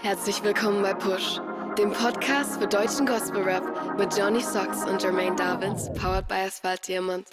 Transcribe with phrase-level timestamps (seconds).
[0.00, 1.40] Herzlich willkommen bei Push,
[1.76, 6.86] dem Podcast für deutschen Gospel Rap mit Johnny Socks und Jermaine Davins, powered by Asphalt
[6.86, 7.26] Diamant.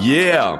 [0.00, 0.58] Yeah!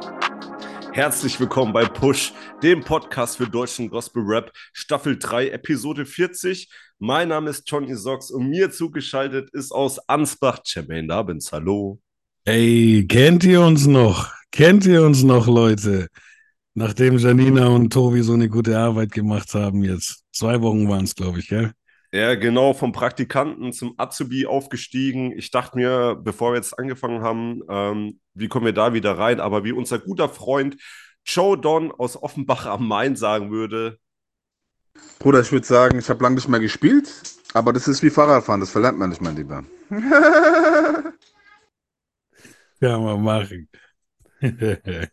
[0.99, 2.33] Herzlich willkommen bei Push,
[2.63, 6.69] dem Podcast für deutschen Gospel Rap, Staffel 3, Episode 40.
[6.99, 11.53] Mein Name ist Johnny Socks und mir zugeschaltet ist aus Ansbach Jermaine Dabins.
[11.53, 12.01] Hallo.
[12.45, 14.33] Ey, kennt ihr uns noch?
[14.51, 16.09] Kennt ihr uns noch, Leute?
[16.75, 20.25] Nachdem Janina und Tobi so eine gute Arbeit gemacht haben jetzt.
[20.33, 21.73] Zwei Wochen waren es, glaube ich, gell?
[22.11, 25.33] Ja, genau, vom Praktikanten zum Azubi aufgestiegen.
[25.37, 29.41] Ich dachte mir, bevor wir jetzt angefangen haben, ähm, wie kommen wir da wieder rein?
[29.41, 30.77] Aber wie unser guter Freund
[31.31, 33.99] Joe Don aus Offenbach am Main sagen würde.
[35.19, 37.13] Bruder, ich würde sagen, ich habe lange nicht mehr gespielt,
[37.53, 39.63] aber das ist wie Fahrradfahren, das verlernt man nicht, mein Lieber.
[42.81, 43.69] Kann man machen.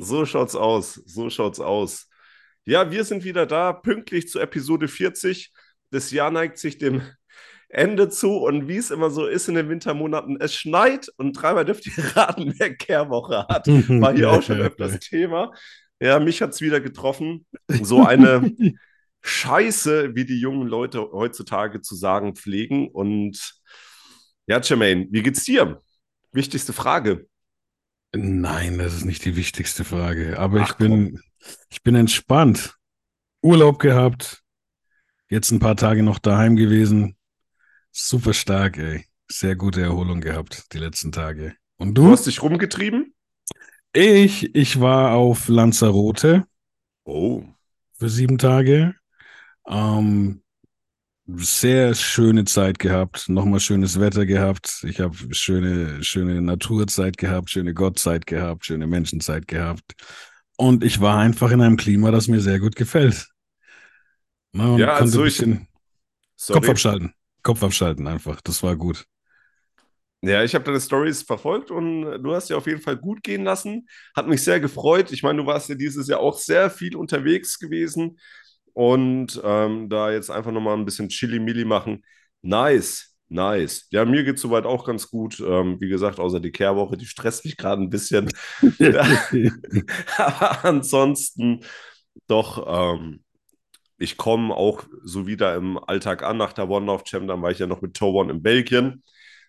[0.00, 2.08] so schaut's aus, so schaut's aus.
[2.64, 5.52] Ja, wir sind wieder da, pünktlich zu Episode 40.
[5.90, 7.02] Das Jahr neigt sich dem
[7.74, 11.64] Ende zu und wie es immer so ist in den Wintermonaten, es schneit und dreimal
[11.64, 13.66] dürft ihr raten, wer Kehrwoche hat.
[13.68, 15.52] War hier auch schon öfters Thema.
[16.00, 17.46] Ja, mich hat es wieder getroffen.
[17.68, 18.52] So eine
[19.22, 22.88] Scheiße, wie die jungen Leute heutzutage zu sagen pflegen.
[22.88, 23.54] Und
[24.46, 25.78] ja, Jermaine, wie geht's dir?
[26.32, 27.26] Wichtigste Frage.
[28.14, 30.38] Nein, das ist nicht die wichtigste Frage.
[30.38, 31.20] Aber Ach, ich bin,
[31.70, 32.74] ich bin entspannt.
[33.40, 34.44] Urlaub gehabt,
[35.34, 37.16] Jetzt ein paar Tage noch daheim gewesen.
[37.96, 39.04] Super stark, ey.
[39.30, 41.54] Sehr gute Erholung gehabt die letzten Tage.
[41.76, 42.06] Und du?
[42.06, 43.14] Du hast dich rumgetrieben?
[43.92, 46.44] Ich, ich war auf Lanzarote.
[47.04, 47.44] Oh.
[47.96, 48.96] Für sieben Tage.
[49.68, 50.42] Ähm,
[51.26, 54.82] sehr schöne Zeit gehabt, nochmal schönes Wetter gehabt.
[54.82, 59.94] Ich habe schöne, schöne Naturzeit gehabt, schöne Gottzeit gehabt, schöne Menschenzeit gehabt.
[60.56, 63.28] Und ich war einfach in einem Klima, das mir sehr gut gefällt.
[64.50, 65.40] Na, ja, also ich.
[66.48, 67.14] Kopf abschalten.
[67.44, 68.40] Kopf abschalten einfach.
[68.40, 69.06] Das war gut.
[70.22, 73.44] Ja, ich habe deine Stories verfolgt und du hast ja auf jeden Fall gut gehen
[73.44, 73.86] lassen.
[74.16, 75.12] Hat mich sehr gefreut.
[75.12, 78.18] Ich meine, du warst ja dieses Jahr auch sehr viel unterwegs gewesen
[78.72, 82.02] und ähm, da jetzt einfach nochmal ein bisschen Chili-Milli machen.
[82.40, 83.86] Nice, nice.
[83.90, 85.40] Ja, mir geht es soweit auch ganz gut.
[85.40, 88.30] Ähm, wie gesagt, außer die Kehrwoche, die stresst mich gerade ein bisschen.
[90.16, 91.60] Aber ansonsten
[92.28, 92.64] doch
[92.96, 93.23] ähm,
[93.98, 97.28] ich komme auch so wieder im Alltag an nach der One Love Champ.
[97.28, 99.02] Dann war ich ja noch mit Towon in Belgien,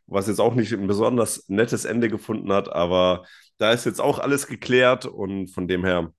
[0.06, 3.26] was jetzt auch nicht ein besonders nettes Ende gefunden hat, aber
[3.58, 6.14] da ist jetzt auch alles geklärt und von dem her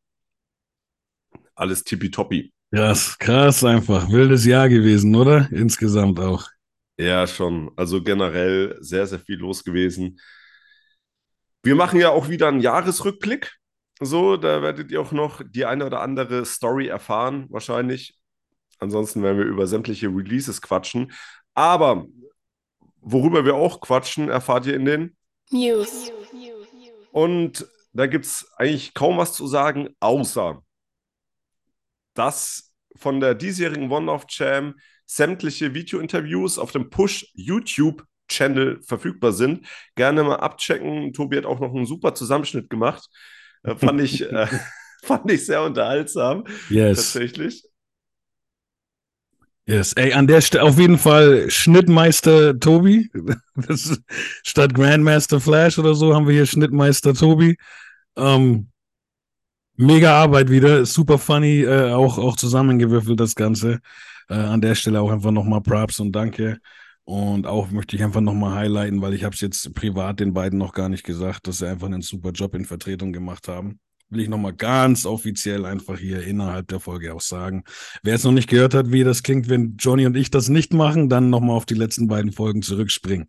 [1.54, 2.52] alles tippitoppi.
[2.72, 4.10] Krass, krass einfach.
[4.10, 5.48] Wildes Jahr gewesen, oder?
[5.52, 6.48] Insgesamt auch.
[6.98, 7.70] Ja, schon.
[7.76, 10.18] Also generell sehr, sehr viel los gewesen.
[11.62, 13.52] Wir machen ja auch wieder einen Jahresrückblick.
[14.00, 18.18] So, da werdet ihr auch noch die eine oder andere Story erfahren, wahrscheinlich.
[18.78, 21.12] Ansonsten werden wir über sämtliche Releases quatschen.
[21.54, 22.06] Aber
[23.00, 25.16] worüber wir auch quatschen, erfahrt ihr in den
[25.50, 26.12] News.
[27.12, 30.62] Und da gibt es eigentlich kaum was zu sagen, außer
[32.12, 34.74] dass von der diesjährigen One Love Jam
[35.06, 39.66] sämtliche Video-Interviews auf dem Push YouTube Channel verfügbar sind.
[39.94, 41.12] Gerne mal abchecken.
[41.12, 43.08] Tobi hat auch noch einen super Zusammenschnitt gemacht.
[43.66, 44.46] Äh, fand, ich, äh,
[45.02, 46.44] fand ich sehr unterhaltsam.
[46.70, 47.12] Yes.
[47.12, 47.64] Tatsächlich.
[49.68, 53.10] Yes, ey, an der Stelle auf jeden Fall Schnittmeister Tobi.
[53.56, 53.98] Das,
[54.42, 57.56] statt Grandmaster Flash oder so haben wir hier Schnittmeister Tobi.
[58.14, 58.68] Ähm,
[59.76, 63.80] mega Arbeit wieder, super funny, äh, auch, auch zusammengewürfelt das Ganze.
[64.28, 66.58] Äh, an der Stelle auch einfach nochmal Props und Danke.
[67.06, 70.58] Und auch möchte ich einfach nochmal highlighten, weil ich habe es jetzt privat den beiden
[70.58, 74.20] noch gar nicht gesagt, dass sie einfach einen super Job in Vertretung gemacht haben will
[74.20, 77.64] ich nochmal ganz offiziell einfach hier innerhalb der Folge auch sagen.
[78.02, 80.72] Wer es noch nicht gehört hat, wie das klingt, wenn Johnny und ich das nicht
[80.72, 83.28] machen, dann nochmal auf die letzten beiden Folgen zurückspringen.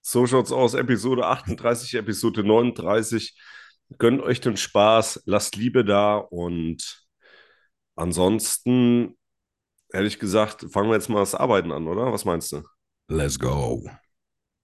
[0.00, 0.74] So schaut's aus.
[0.74, 3.36] Episode 38, Episode 39.
[3.98, 7.04] Gönnt euch den Spaß, lasst Liebe da und
[7.96, 9.16] ansonsten,
[9.92, 12.12] ehrlich gesagt, fangen wir jetzt mal das Arbeiten an, oder?
[12.12, 12.62] Was meinst du?
[13.12, 13.82] Let's go.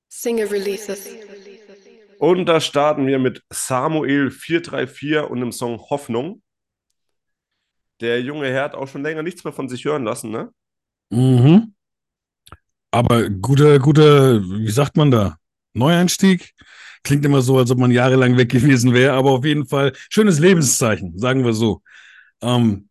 [0.09, 1.09] Single Releases.
[2.21, 6.43] Und da starten wir mit Samuel 434 und dem Song Hoffnung.
[8.01, 10.53] Der junge Herr hat auch schon länger nichts mehr von sich hören lassen, ne?
[11.11, 11.75] Mhm.
[12.93, 15.39] Aber guter, guter, wie sagt man da?
[15.73, 16.53] Neueinstieg?
[17.03, 20.39] Klingt immer so, als ob man jahrelang weg gewesen wäre, aber auf jeden Fall schönes
[20.39, 21.83] Lebenszeichen, sagen wir so.
[22.41, 22.91] Ähm,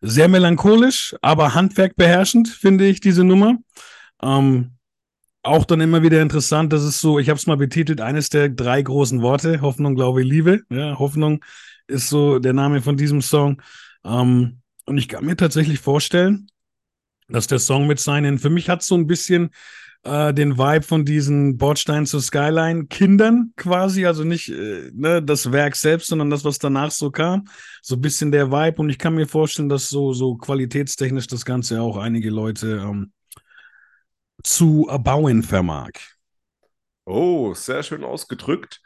[0.00, 3.58] sehr melancholisch, aber handwerkbeherrschend, finde ich, diese Nummer.
[4.22, 4.76] Ähm,
[5.42, 8.48] auch dann immer wieder interessant, das ist so, ich habe es mal betitelt, eines der
[8.48, 10.62] drei großen Worte, Hoffnung, Glaube, Liebe.
[10.70, 11.44] Ja, Hoffnung
[11.88, 13.60] ist so der Name von diesem Song.
[14.04, 16.48] Ähm, und ich kann mir tatsächlich vorstellen,
[17.28, 19.50] dass der Song mit seinen, für mich hat so ein bisschen
[20.04, 25.50] äh, den Vibe von diesen Bordstein zu Skyline Kindern quasi, also nicht äh, ne, das
[25.52, 27.46] Werk selbst, sondern das, was danach so kam.
[27.82, 31.44] So ein bisschen der Vibe und ich kann mir vorstellen, dass so, so qualitätstechnisch das
[31.44, 33.12] Ganze auch einige Leute ähm,
[34.42, 35.92] zu erbauen vermag.
[37.04, 38.80] Oh, sehr schön ausgedrückt.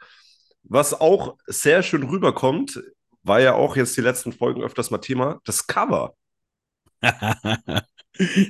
[0.63, 2.81] Was auch sehr schön rüberkommt,
[3.23, 6.15] war ja auch jetzt die letzten Folgen öfters mal Thema, das Cover.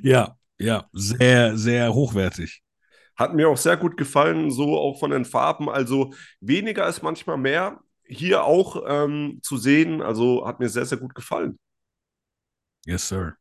[0.02, 2.64] ja, ja, sehr, sehr hochwertig.
[3.16, 5.70] Hat mir auch sehr gut gefallen, so auch von den Farben.
[5.70, 7.80] Also weniger ist manchmal mehr.
[8.06, 11.60] Hier auch ähm, zu sehen, also hat mir sehr, sehr gut gefallen.
[12.86, 13.38] Yes, sir.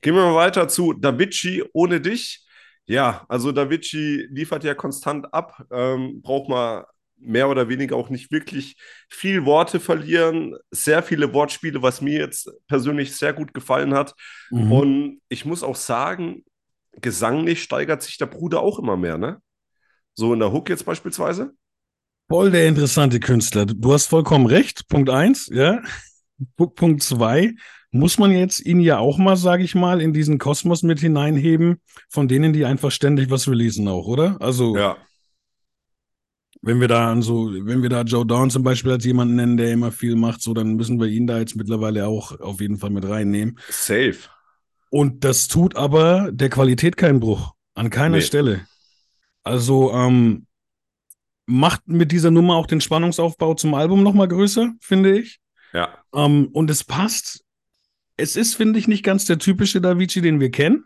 [0.00, 2.44] Gehen wir mal weiter zu Davici ohne dich.
[2.86, 6.84] Ja, also Davici liefert ja konstant ab, ähm, braucht man
[7.20, 8.76] mehr oder weniger auch nicht wirklich
[9.08, 14.14] viel Worte verlieren, sehr viele Wortspiele, was mir jetzt persönlich sehr gut gefallen hat.
[14.50, 14.72] Mhm.
[14.72, 16.44] Und ich muss auch sagen,
[16.92, 19.42] gesanglich steigert sich der Bruder auch immer mehr, ne?
[20.14, 21.52] So in der Hook jetzt beispielsweise.
[22.28, 23.66] Voll der interessante Künstler.
[23.66, 24.88] Du hast vollkommen recht.
[24.88, 25.82] Punkt eins, ja.
[26.56, 27.54] Punkt zwei,
[27.90, 31.80] muss man jetzt ihn ja auch mal, sage ich mal, in diesen Kosmos mit hineinheben,
[32.08, 34.36] von denen, die einfach ständig was releasen auch, oder?
[34.40, 34.96] Also, ja.
[36.60, 39.56] wenn wir da an so, wenn wir da Joe Dawn zum Beispiel als jemanden nennen,
[39.56, 42.76] der immer viel macht, so, dann müssen wir ihn da jetzt mittlerweile auch auf jeden
[42.76, 43.58] Fall mit reinnehmen.
[43.70, 44.18] Safe.
[44.90, 47.52] Und das tut aber der Qualität keinen Bruch.
[47.74, 48.22] An keiner nee.
[48.22, 48.66] Stelle.
[49.44, 50.46] Also, ähm,
[51.46, 55.40] macht mit dieser Nummer auch den Spannungsaufbau zum Album nochmal größer, finde ich.
[55.72, 55.88] Ja.
[56.14, 57.44] Ähm, und es passt
[58.18, 60.84] es ist, finde ich, nicht ganz der typische Davici, den wir kennen,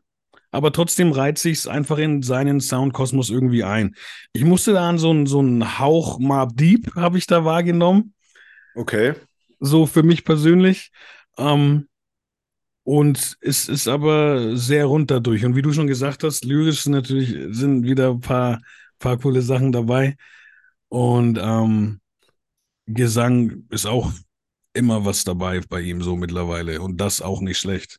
[0.52, 3.96] aber trotzdem reiht sich es einfach in seinen Soundkosmos irgendwie ein.
[4.32, 8.14] Ich musste da an so einen so einen Hauch Marb Deep habe ich da wahrgenommen.
[8.75, 9.14] Okay.
[9.58, 10.90] So für mich persönlich.
[11.38, 11.88] Ähm,
[12.84, 15.44] und es ist aber sehr rund dadurch.
[15.44, 18.61] Und wie du schon gesagt hast, lyrisch sind natürlich sind wieder ein paar,
[18.99, 20.17] paar coole Sachen dabei.
[20.88, 22.00] Und ähm,
[22.87, 24.12] Gesang ist auch
[24.75, 27.99] immer was dabei bei ihm so mittlerweile und das auch nicht schlecht.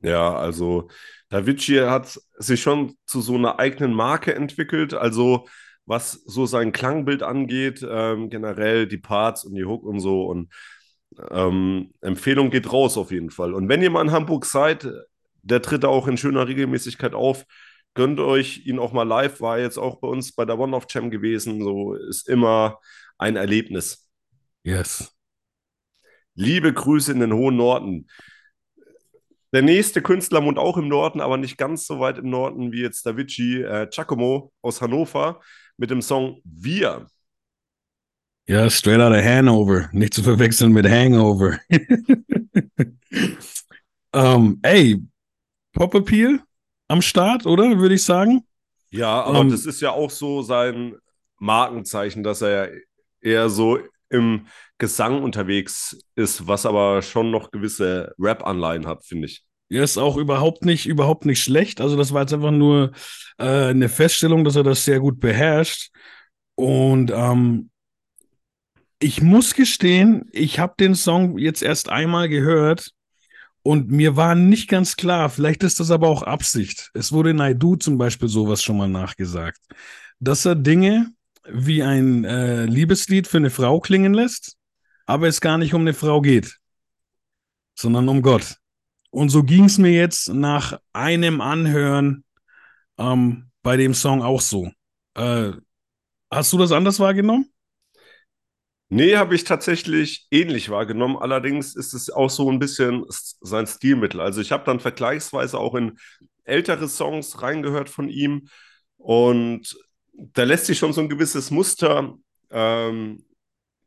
[0.00, 0.88] Ja, also
[1.28, 5.48] Davici hat sich schon zu so einer eigenen Marke entwickelt, also
[5.86, 10.52] was so sein Klangbild angeht, ähm, generell die Parts und die Hook und so und
[11.30, 13.54] ähm, Empfehlung geht raus auf jeden Fall.
[13.54, 14.86] Und wenn ihr mal in Hamburg seid,
[15.42, 17.44] der tritt auch in schöner Regelmäßigkeit auf.
[17.94, 20.86] Gönnt euch ihn auch mal live, war jetzt auch bei uns bei der One of
[20.88, 21.62] Jam gewesen.
[21.62, 22.78] So ist immer
[23.16, 24.08] ein Erlebnis.
[24.62, 25.17] Yes.
[26.38, 28.06] Liebe Grüße in den hohen Norden.
[29.52, 32.80] Der nächste Künstler wohnt auch im Norden, aber nicht ganz so weit im Norden wie
[32.80, 35.40] jetzt Davici äh, Giacomo aus Hannover
[35.78, 37.08] mit dem Song Wir.
[38.46, 39.88] Ja, straight out of Hanover.
[39.92, 41.58] Nicht zu verwechseln mit Hangover.
[41.68, 41.78] um,
[44.14, 45.02] ähm, ey,
[45.72, 46.38] Pop Appeal
[46.86, 47.80] am Start, oder?
[47.80, 48.46] Würde ich sagen.
[48.90, 50.94] Ja, aber um, ähm, das ist ja auch so sein
[51.38, 52.70] Markenzeichen, dass er
[53.20, 54.46] eher so im
[54.78, 59.44] Gesang unterwegs ist, was aber schon noch gewisse Rap-Anleihen hat, finde ich.
[59.70, 61.80] Ja, ist auch überhaupt nicht, überhaupt nicht schlecht.
[61.80, 62.92] Also, das war jetzt einfach nur
[63.38, 65.90] äh, eine Feststellung, dass er das sehr gut beherrscht.
[66.54, 67.70] Und ähm,
[68.98, 72.92] ich muss gestehen, ich habe den Song jetzt erst einmal gehört
[73.62, 76.90] und mir war nicht ganz klar, vielleicht ist das aber auch Absicht.
[76.94, 79.60] Es wurde Naidu zum Beispiel sowas schon mal nachgesagt,
[80.18, 81.12] dass er Dinge
[81.50, 84.56] wie ein äh, Liebeslied für eine Frau klingen lässt,
[85.06, 86.58] aber es gar nicht um eine Frau geht,
[87.74, 88.56] sondern um Gott.
[89.10, 92.24] Und so ging es mir jetzt nach einem Anhören
[92.98, 94.70] ähm, bei dem Song auch so.
[95.14, 95.52] Äh,
[96.30, 97.50] hast du das anders wahrgenommen?
[98.90, 101.18] Nee, habe ich tatsächlich ähnlich wahrgenommen.
[101.18, 104.20] Allerdings ist es auch so ein bisschen sein Stilmittel.
[104.20, 105.98] Also ich habe dann vergleichsweise auch in
[106.44, 108.48] ältere Songs reingehört von ihm
[108.96, 109.76] und
[110.18, 112.14] da lässt sich schon so ein gewisses Muster
[112.50, 113.24] ähm,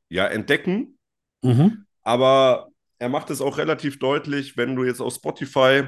[0.09, 0.97] ja, entdecken.
[1.41, 1.85] Mhm.
[2.03, 2.69] Aber
[2.99, 5.83] er macht es auch relativ deutlich, wenn du jetzt auf Spotify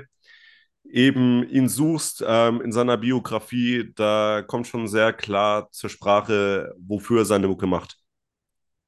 [0.89, 7.21] eben ihn suchst ähm, in seiner Biografie, da kommt schon sehr klar zur Sprache, wofür
[7.21, 7.97] er seine Mucke macht.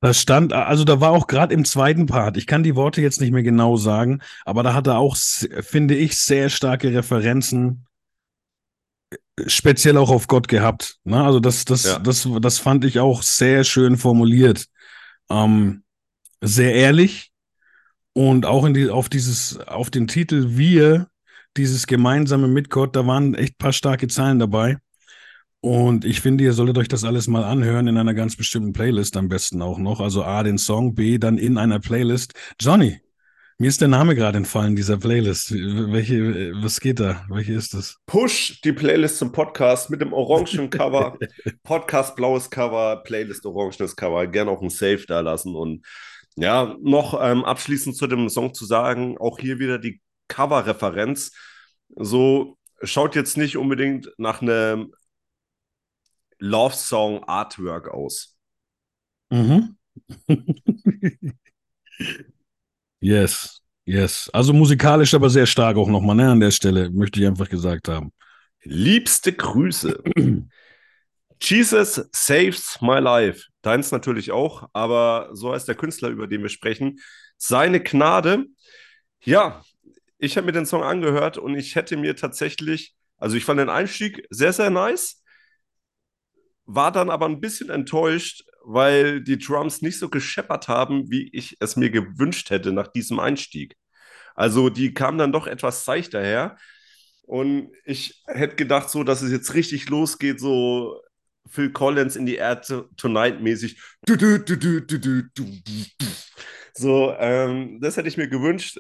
[0.02, 3.22] Das stand, also da war auch gerade im zweiten Part, ich kann die Worte jetzt
[3.22, 7.88] nicht mehr genau sagen, aber da hat er auch, finde ich, sehr starke Referenzen
[9.48, 10.98] speziell auch auf Gott gehabt.
[11.04, 11.24] Ne?
[11.24, 12.00] Also das, das, ja.
[12.00, 14.66] das, das fand ich auch sehr schön formuliert.
[15.30, 15.84] Ähm,
[16.42, 17.32] sehr ehrlich
[18.14, 21.08] Und auch in die, auf dieses, auf den Titel Wir,
[21.58, 24.78] dieses gemeinsame mit Gott, da waren echt paar starke Zahlen dabei.
[25.62, 29.18] Und ich finde, ihr solltet euch das alles mal anhören in einer ganz bestimmten Playlist
[29.18, 30.00] am besten auch noch.
[30.00, 32.34] Also A, den Song, B, dann in einer Playlist.
[32.60, 33.02] Johnny,
[33.58, 35.54] mir ist der Name gerade entfallen dieser Playlist.
[35.54, 37.26] Welche, was geht da?
[37.30, 37.98] Welche ist das?
[38.06, 41.18] Push die Playlist zum Podcast mit dem orangen Cover.
[41.64, 44.28] Podcast blaues Cover, Playlist orangenes Cover.
[44.28, 45.56] Gerne auch ein Save da lassen.
[45.56, 45.86] Und
[46.36, 51.32] ja, noch ähm, abschließend zu dem Song zu sagen, auch hier wieder die Cover-Referenz.
[51.96, 54.94] So schaut jetzt nicht unbedingt nach einem
[56.40, 58.38] Love Song Artwork aus.
[59.30, 59.78] Mhm.
[63.06, 64.30] yes, yes.
[64.34, 67.88] Also musikalisch, aber sehr stark auch nochmal ne, an der Stelle, möchte ich einfach gesagt
[67.88, 68.12] haben.
[68.64, 70.02] Liebste Grüße.
[71.42, 73.46] Jesus saves my life.
[73.62, 77.00] Deins natürlich auch, aber so heißt der Künstler, über den wir sprechen.
[77.38, 78.46] Seine Gnade.
[79.24, 79.62] Ja,
[80.18, 83.70] ich habe mir den Song angehört und ich hätte mir tatsächlich, also ich fand den
[83.70, 85.22] Einstieg sehr, sehr nice
[86.66, 91.58] war dann aber ein bisschen enttäuscht, weil die Drums nicht so gescheppert haben, wie ich
[91.60, 93.76] es mir gewünscht hätte nach diesem Einstieg.
[94.36, 96.58] Also die kamen dann doch etwas seichter her.
[97.24, 101.02] Und ich hätte gedacht, so, dass es jetzt richtig losgeht, so
[101.48, 103.80] Phil Collins in die Erde Tonight mäßig.
[106.74, 108.80] So, ähm, das hätte ich mir gewünscht,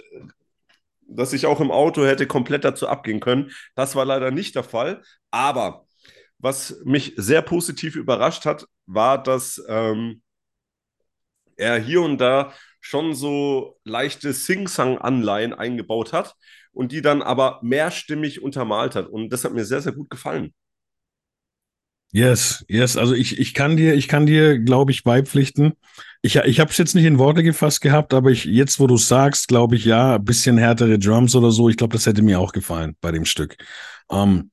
[1.07, 3.51] dass ich auch im Auto hätte komplett dazu abgehen können.
[3.75, 5.01] Das war leider nicht der Fall.
[5.31, 5.84] Aber
[6.39, 10.21] was mich sehr positiv überrascht hat, war, dass ähm,
[11.57, 16.35] er hier und da schon so leichte Sing-Sang-Anleihen eingebaut hat
[16.71, 19.07] und die dann aber mehrstimmig untermalt hat.
[19.07, 20.53] Und das hat mir sehr, sehr gut gefallen.
[22.11, 22.95] Yes, yes.
[22.95, 25.73] Also ich, ich kann dir, ich kann dir, glaube ich, beipflichten.
[26.21, 28.95] Ich, ich habe es jetzt nicht in Worte gefasst gehabt, aber ich, jetzt, wo du
[28.95, 32.39] sagst, glaube ich, ja, ein bisschen härtere Drums oder so, ich glaube, das hätte mir
[32.39, 33.57] auch gefallen bei dem Stück.
[34.09, 34.51] Ähm,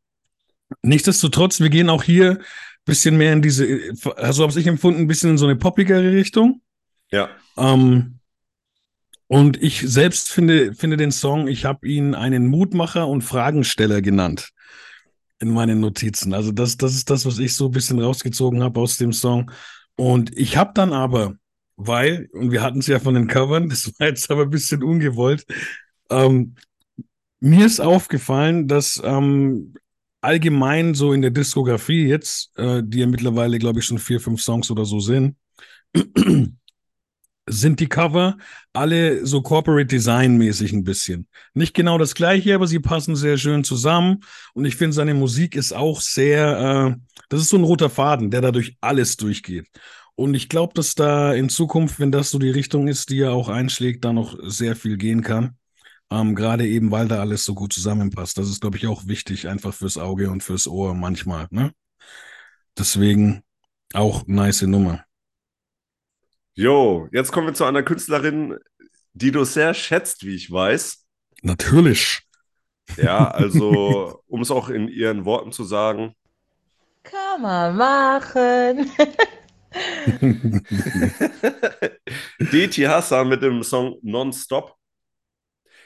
[0.83, 2.45] Nichtsdestotrotz, wir gehen auch hier ein
[2.85, 3.67] bisschen mehr in diese,
[4.17, 6.63] also habe ich empfunden, ein bisschen in so eine poppigere Richtung.
[7.11, 7.29] Ja.
[7.57, 8.19] Ähm,
[9.27, 14.51] und ich selbst finde, finde den Song, ich habe ihn einen Mutmacher und Fragensteller genannt
[15.39, 16.35] in meinen Notizen.
[16.35, 19.51] Also das, das ist das, was ich so ein bisschen rausgezogen habe aus dem Song.
[19.97, 21.35] Und ich habe dann aber,
[21.77, 24.83] weil, und wir hatten es ja von den Covern, das war jetzt aber ein bisschen
[24.83, 25.47] ungewollt,
[26.11, 26.55] ähm,
[27.41, 29.75] mir ist aufgefallen, dass ähm,
[30.23, 34.41] allgemein so in der Diskografie jetzt, äh, die ja mittlerweile, glaube ich, schon vier, fünf
[34.41, 35.37] Songs oder so sind,
[37.49, 38.39] sind die Cover
[38.73, 41.27] alle so Corporate Design mäßig ein bisschen.
[41.55, 44.21] Nicht genau das gleiche, aber sie passen sehr schön zusammen.
[44.55, 48.31] Und ich finde, seine Musik ist auch sehr, äh, das ist so ein roter Faden,
[48.31, 49.67] der dadurch alles durchgeht.
[50.15, 53.33] Und ich glaube, dass da in Zukunft, wenn das so die Richtung ist, die er
[53.33, 55.57] auch einschlägt, da noch sehr viel gehen kann.
[56.13, 58.37] Ähm, Gerade eben, weil da alles so gut zusammenpasst.
[58.37, 61.47] Das ist, glaube ich, auch wichtig, einfach fürs Auge und fürs Ohr manchmal.
[61.51, 61.73] Ne?
[62.77, 63.43] Deswegen
[63.95, 65.05] auch nice Nummer.
[66.55, 68.59] Jo, jetzt kommen wir zu einer Künstlerin,
[69.15, 71.07] die du sehr schätzt, wie ich weiß.
[71.41, 72.21] Natürlich.
[72.99, 76.15] Ja, also, um es auch in ihren Worten zu sagen.
[77.05, 78.91] Kann man machen.
[82.53, 84.77] DT Hassan mit dem Song Nonstop.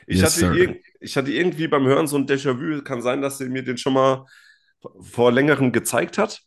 [0.06, 2.82] Ich, yes, hatte ich hatte irgendwie beim Hören so ein Déjà-vu.
[2.82, 4.24] Kann sein, dass sie mir den schon mal
[5.00, 6.42] vor längerem gezeigt hat.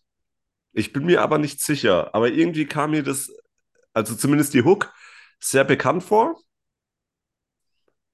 [0.72, 2.16] Ich bin mir aber nicht sicher.
[2.16, 3.30] Aber irgendwie kam mir das,
[3.94, 4.94] also zumindest die Hook,
[5.40, 6.42] sehr bekannt vor.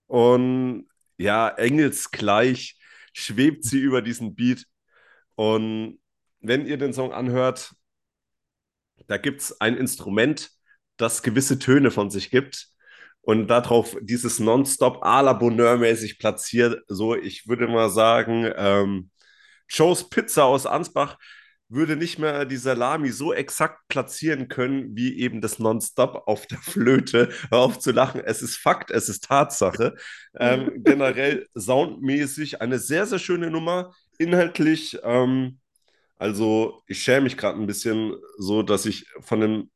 [0.08, 0.88] Und
[1.18, 2.78] ja, engelsgleich
[3.14, 4.66] schwebt sie über diesen Beat.
[5.36, 6.00] Und
[6.40, 7.74] wenn ihr den Song anhört,
[9.08, 10.52] da gibt es ein Instrument,
[10.98, 12.75] das gewisse Töne von sich gibt
[13.26, 16.84] und darauf dieses Nonstop à la Bonheur mäßig platziert.
[16.88, 19.10] So, ich würde mal sagen, ähm,
[19.68, 21.18] Joe's Pizza aus Ansbach
[21.68, 26.60] würde nicht mehr die Salami so exakt platzieren können, wie eben das Nonstop auf der
[26.60, 27.30] Flöte.
[27.50, 29.96] Hör auf zu lachen, es ist Fakt, es ist Tatsache.
[30.38, 33.92] Ähm, generell soundmäßig eine sehr, sehr schöne Nummer.
[34.20, 35.60] Inhaltlich, ähm,
[36.18, 39.72] also ich schäme mich gerade ein bisschen so, dass ich von dem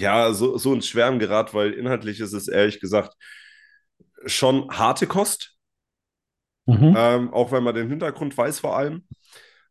[0.00, 3.14] ja, so, so ins Schwärmen gerät, weil inhaltlich ist es ehrlich gesagt
[4.26, 5.54] schon harte Kost.
[6.66, 6.94] Mhm.
[6.96, 9.06] Ähm, auch wenn man den Hintergrund weiß vor allem.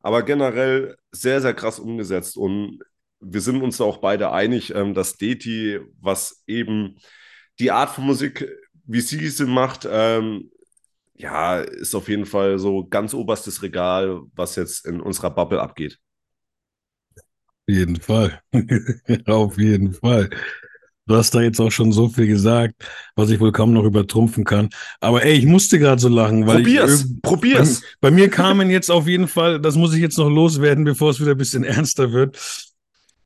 [0.01, 2.37] Aber generell sehr, sehr krass umgesetzt.
[2.37, 2.79] Und
[3.19, 6.97] wir sind uns auch beide einig, ähm, dass Deti, was eben
[7.59, 8.47] die Art von Musik,
[8.85, 10.51] wie sie sie macht, ähm,
[11.15, 15.99] ja, ist auf jeden Fall so ganz oberstes Regal, was jetzt in unserer Bubble abgeht
[17.67, 18.39] jeden Fall.
[19.25, 20.29] Auf jeden Fall.
[21.07, 22.75] Du hast da jetzt auch schon so viel gesagt,
[23.15, 24.69] was ich wohl kaum noch übertrumpfen kann.
[24.99, 27.81] Aber ey, ich musste gerade so lachen, weil probier's, ich probier's.
[28.01, 31.11] Bei, bei, mir kamen jetzt auf jeden Fall, das muss ich jetzt noch loswerden, bevor
[31.11, 32.37] es wieder ein bisschen ernster wird.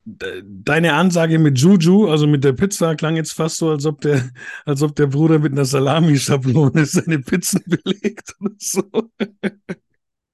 [0.06, 4.30] Deine Ansage mit Juju, also mit der Pizza, klang jetzt fast so, als ob der,
[4.66, 8.84] als ob der Bruder mit einer Salami-Schablone seine Pizzen belegt oder so.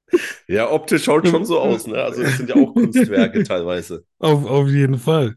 [0.47, 2.01] Ja, optisch schaut schon so aus, ne?
[2.01, 4.05] Also das sind ja auch Kunstwerke teilweise.
[4.19, 5.35] Auf, auf jeden Fall.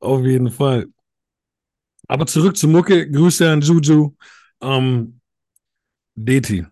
[0.00, 0.86] Auf jeden Fall.
[2.08, 3.10] Aber zurück zu Mucke.
[3.10, 4.14] Grüße an Juju.
[4.62, 5.20] Ähm,
[6.14, 6.66] Deti.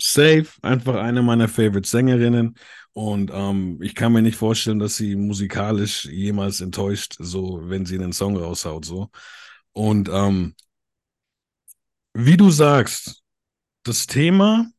[0.00, 2.56] Safe, einfach eine meiner Favorite Sängerinnen.
[2.92, 7.96] Und ähm, ich kann mir nicht vorstellen, dass sie musikalisch jemals enttäuscht, so wenn sie
[7.96, 8.84] einen Song raushaut.
[8.84, 9.10] So.
[9.72, 10.54] Und ähm,
[12.12, 13.22] wie du sagst,
[13.82, 14.70] das Thema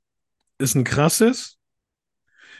[0.57, 1.57] ist ein krasses.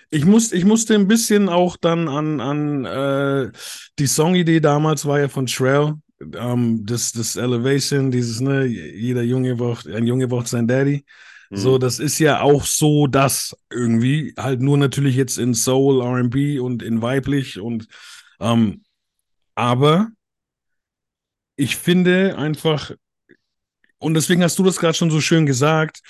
[0.10, 3.52] Ich, muss, ich musste ein bisschen auch dann an, an äh,
[3.98, 5.96] die Songidee damals war ja von Shrell,
[6.36, 11.06] ähm, das, das Elevation, dieses, ne, jeder Junge braucht, ein Junge braucht sein Daddy.
[11.50, 11.56] Mhm.
[11.58, 16.62] So, das ist ja auch so das irgendwie, halt nur natürlich jetzt in Soul, RB
[16.62, 17.88] und in weiblich und
[18.40, 18.84] ähm,
[19.56, 20.10] aber
[21.56, 22.92] ich finde einfach,
[23.98, 26.02] und deswegen hast du das gerade schon so schön gesagt,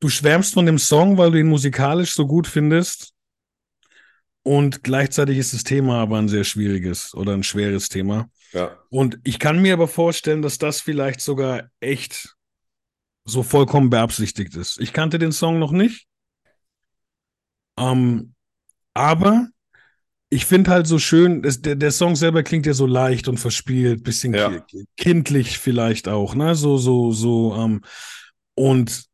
[0.00, 3.12] du schwärmst von dem Song, weil du ihn musikalisch so gut findest.
[4.42, 8.28] Und gleichzeitig ist das Thema aber ein sehr schwieriges oder ein schweres Thema.
[8.52, 8.78] Ja.
[8.90, 12.34] Und ich kann mir aber vorstellen, dass das vielleicht sogar echt
[13.24, 14.78] so vollkommen beabsichtigt ist.
[14.80, 16.06] Ich kannte den Song noch nicht.
[17.78, 18.34] Ähm,
[18.92, 19.48] aber
[20.28, 23.38] ich finde halt so schön, es, der, der Song selber klingt ja so leicht und
[23.38, 24.60] verspielt, bisschen Ja.
[24.60, 26.54] ki- kindlich vielleicht auch, ne?
[26.54, 27.80] So, so, so, ähm,
[28.54, 29.04] und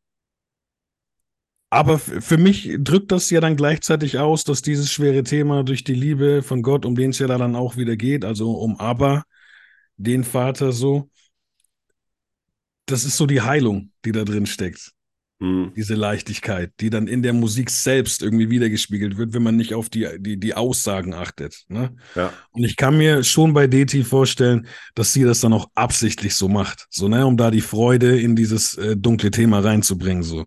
[1.71, 5.95] aber für mich drückt das ja dann gleichzeitig aus, dass dieses schwere Thema durch die
[5.95, 9.23] Liebe von Gott, um den es ja da dann auch wieder geht, also um Abba,
[9.97, 11.09] den Vater so,
[12.85, 14.93] das ist so die Heilung, die da drin steckt
[15.41, 15.73] Mhm.
[15.75, 19.89] diese Leichtigkeit, die dann in der Musik selbst irgendwie wiedergespiegelt wird, wenn man nicht auf
[19.89, 21.65] die, die, die Aussagen achtet.
[21.67, 21.95] Ne?
[22.13, 22.31] Ja.
[22.51, 26.47] Und ich kann mir schon bei Deti vorstellen, dass sie das dann auch absichtlich so
[26.47, 30.21] macht, so, ne, um da die Freude in dieses äh, dunkle Thema reinzubringen.
[30.21, 30.45] So.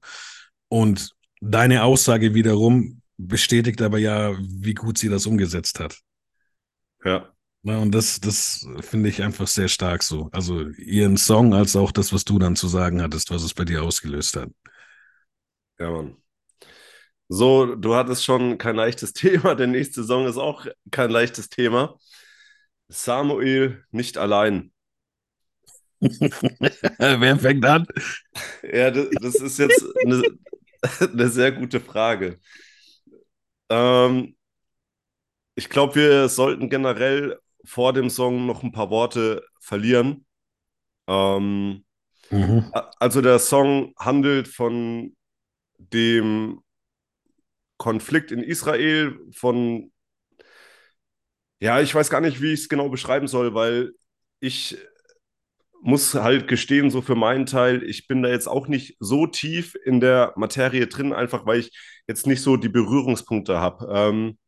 [0.68, 1.10] Und
[1.44, 5.98] deine Aussage wiederum bestätigt aber ja, wie gut sie das umgesetzt hat.
[7.04, 7.30] Ja.
[7.62, 10.28] Ne, und das, das finde ich einfach sehr stark so.
[10.32, 13.64] Also ihren Song als auch das, was du dann zu sagen hattest, was es bei
[13.64, 14.50] dir ausgelöst hat.
[15.78, 16.16] Ja, Mann.
[17.28, 19.54] So, du hattest schon kein leichtes Thema.
[19.54, 21.98] Der nächste Song ist auch kein leichtes Thema.
[22.88, 24.72] Samuel nicht allein.
[26.00, 27.86] Wer fängt an?
[28.62, 30.22] Ja, das, das ist jetzt eine,
[31.12, 32.38] eine sehr gute Frage.
[33.68, 34.34] Ähm,
[35.54, 40.26] ich glaube, wir sollten generell vor dem Song noch ein paar Worte verlieren.
[41.08, 41.84] Ähm,
[42.30, 42.74] Mhm.
[42.98, 45.16] also der Song handelt von
[45.78, 46.60] dem
[47.78, 49.92] Konflikt in Israel, von,
[51.60, 53.92] ja, ich weiß gar nicht, wie ich es genau beschreiben soll, weil
[54.40, 54.76] ich
[55.84, 59.76] muss halt gestehen, so für meinen Teil, ich bin da jetzt auch nicht so tief
[59.84, 63.86] in der Materie drin, einfach weil ich jetzt nicht so die Berührungspunkte habe.
[63.92, 64.38] Ähm,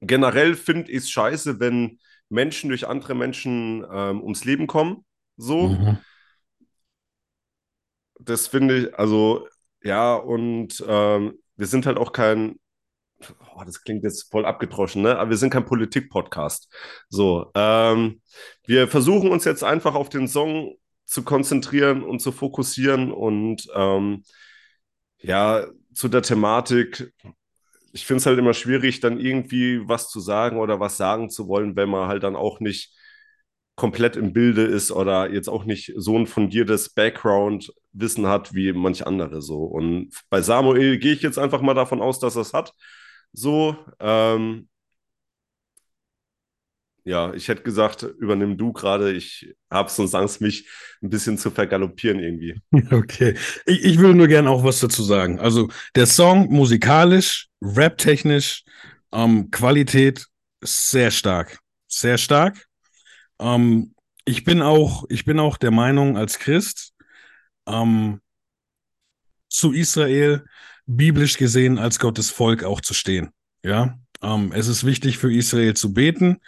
[0.00, 5.04] generell finde ich es scheiße, wenn Menschen durch andere Menschen ähm, ums Leben kommen.
[5.36, 5.70] So.
[5.70, 5.98] Mhm.
[8.20, 9.48] Das finde ich, also
[9.82, 12.60] ja, und ähm, wir sind halt auch kein,
[13.54, 15.18] oh, das klingt jetzt voll abgedroschen, ne?
[15.18, 16.72] Aber wir sind kein Politik-Podcast.
[17.08, 18.20] So, ähm,
[18.66, 24.24] wir versuchen uns jetzt einfach auf den Song zu konzentrieren und zu fokussieren und ähm,
[25.18, 27.12] ja, zu der Thematik.
[27.92, 31.48] Ich finde es halt immer schwierig, dann irgendwie was zu sagen oder was sagen zu
[31.48, 32.94] wollen, wenn man halt dann auch nicht
[33.76, 39.06] komplett im Bilde ist oder jetzt auch nicht so ein fundiertes Background-Wissen hat wie manch
[39.06, 39.64] andere so.
[39.64, 42.74] Und bei Samuel gehe ich jetzt einfach mal davon aus, dass er es hat.
[43.32, 44.68] So, ähm,
[47.04, 49.12] ja, ich hätte gesagt, übernimm du gerade.
[49.12, 50.68] Ich habe sonst Angst, mich
[51.02, 52.60] ein bisschen zu vergaloppieren irgendwie.
[52.92, 53.36] Okay.
[53.66, 55.40] Ich, ich würde nur gerne auch was dazu sagen.
[55.40, 58.62] Also der Song musikalisch, raptechnisch,
[59.12, 60.26] ähm, Qualität
[60.62, 61.58] sehr stark.
[61.88, 62.66] Sehr stark.
[63.40, 66.94] Ähm, ich bin auch, ich bin auch der Meinung als Christ,
[67.66, 68.20] ähm,
[69.48, 70.44] zu Israel
[70.96, 73.30] biblisch gesehen als Gottes Volk auch zu stehen.
[73.64, 76.38] Ja, ähm, es ist wichtig für Israel zu beten.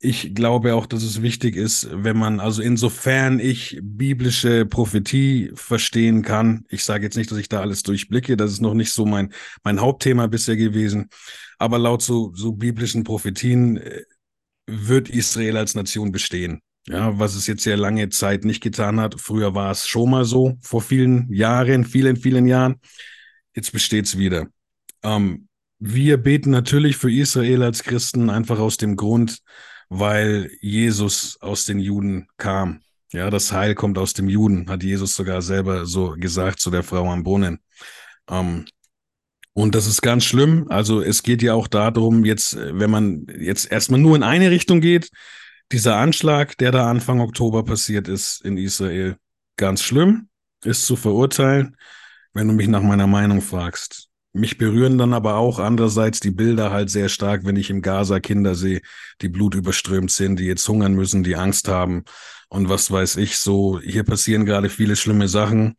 [0.00, 6.22] Ich glaube auch, dass es wichtig ist, wenn man, also insofern ich biblische Prophetie verstehen
[6.22, 6.66] kann.
[6.68, 8.36] Ich sage jetzt nicht, dass ich da alles durchblicke.
[8.36, 11.08] Das ist noch nicht so mein, mein Hauptthema bisher gewesen.
[11.58, 14.02] Aber laut so, so biblischen Prophetien äh,
[14.66, 16.60] wird Israel als Nation bestehen.
[16.86, 19.18] Ja, was es jetzt sehr lange Zeit nicht getan hat.
[19.18, 22.76] Früher war es schon mal so, vor vielen Jahren, vielen, vielen Jahren.
[23.54, 24.46] Jetzt besteht es wieder.
[25.02, 29.38] Ähm, wir beten natürlich für Israel als Christen einfach aus dem Grund,
[29.88, 32.80] weil Jesus aus den Juden kam.
[33.12, 36.82] Ja, das Heil kommt aus dem Juden, hat Jesus sogar selber so gesagt zu der
[36.82, 37.60] Frau am Brunnen.
[38.28, 38.64] Ähm,
[39.52, 40.66] und das ist ganz schlimm.
[40.68, 44.80] Also es geht ja auch darum, jetzt, wenn man jetzt erstmal nur in eine Richtung
[44.80, 45.10] geht,
[45.70, 49.16] dieser Anschlag, der da Anfang Oktober passiert ist in Israel,
[49.56, 50.28] ganz schlimm,
[50.64, 51.76] ist zu verurteilen,
[52.34, 54.08] wenn du mich nach meiner Meinung fragst.
[54.32, 58.18] Mich berühren dann aber auch andererseits die Bilder halt sehr stark, wenn ich im Gaza
[58.18, 58.80] Kinder sehe,
[59.22, 62.02] die blutüberströmt sind, die jetzt hungern müssen, die Angst haben
[62.48, 63.38] und was weiß ich.
[63.38, 65.76] So, hier passieren gerade viele schlimme Sachen,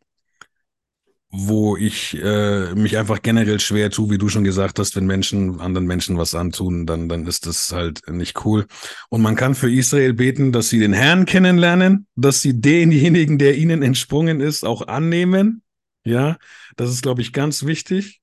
[1.30, 5.60] wo ich äh, mich einfach generell schwer tue, wie du schon gesagt hast, wenn Menschen
[5.60, 8.66] anderen Menschen was antun, dann, dann ist das halt nicht cool.
[9.10, 13.58] Und man kann für Israel beten, dass sie den Herrn kennenlernen, dass sie denjenigen, der
[13.58, 15.62] ihnen entsprungen ist, auch annehmen.
[16.06, 16.38] Ja,
[16.76, 18.20] das ist, glaube ich, ganz wichtig.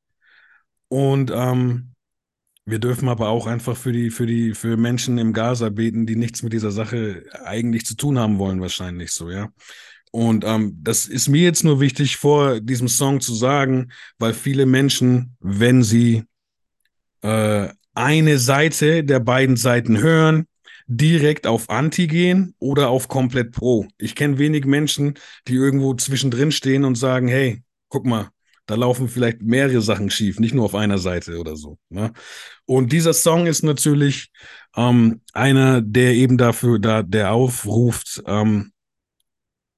[0.88, 1.92] Und ähm,
[2.66, 6.16] wir dürfen aber auch einfach für die, für die, für Menschen im Gaza beten, die
[6.16, 9.50] nichts mit dieser Sache eigentlich zu tun haben wollen, wahrscheinlich so, ja.
[10.12, 14.66] Und ähm, das ist mir jetzt nur wichtig, vor diesem Song zu sagen, weil viele
[14.66, 16.24] Menschen, wenn sie
[17.22, 20.48] äh, eine Seite der beiden Seiten hören,
[20.88, 23.88] direkt auf Anti gehen oder auf komplett Pro.
[23.98, 25.16] Ich kenne wenig Menschen,
[25.48, 27.63] die irgendwo zwischendrin stehen und sagen, hey,
[27.94, 28.30] guck mal,
[28.66, 31.78] da laufen vielleicht mehrere Sachen schief, nicht nur auf einer Seite oder so.
[31.90, 32.12] Ne?
[32.66, 34.32] Und dieser Song ist natürlich
[34.76, 38.72] ähm, einer, der eben dafür, da, der aufruft, ähm,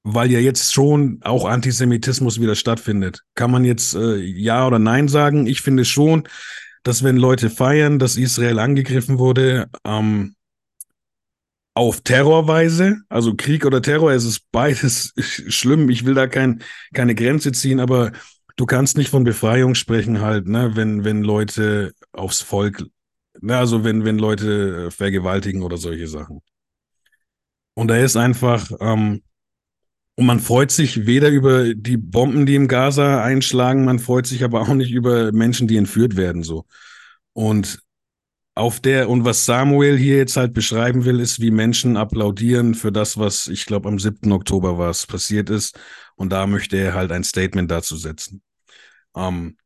[0.04, 3.22] weil ja jetzt schon auch Antisemitismus wieder stattfindet.
[3.34, 5.46] Kann man jetzt äh, ja oder nein sagen?
[5.46, 6.28] Ich finde schon,
[6.84, 10.35] dass wenn Leute feiern, dass Israel angegriffen wurde, ähm,
[11.76, 15.90] auf Terrorweise, also Krieg oder Terror, es ist beides schlimm.
[15.90, 18.14] Ich will da kein, keine Grenze ziehen, aber
[18.56, 22.86] du kannst nicht von Befreiung sprechen halt, ne, wenn, wenn Leute aufs Volk,
[23.42, 26.42] ne, also wenn, wenn Leute vergewaltigen oder solche Sachen.
[27.74, 29.22] Und da ist einfach, ähm,
[30.16, 34.46] und man freut sich weder über die Bomben, die im Gaza einschlagen, man freut sich
[34.46, 36.66] aber auch nicht über Menschen, die entführt werden, so.
[37.34, 37.80] Und
[38.56, 42.92] auf der, und was Samuel hier jetzt halt beschreiben will, ist, wie Menschen applaudieren für
[42.92, 44.32] das, was ich glaube am 7.
[44.32, 45.78] Oktober war, es passiert ist.
[46.16, 48.42] Und da möchte er halt ein Statement dazu setzen.
[49.16, 49.58] Ähm,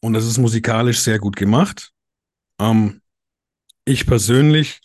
[0.00, 1.92] und das ist musikalisch sehr gut gemacht.
[2.58, 3.02] Ähm,
[3.84, 4.80] ich persönlich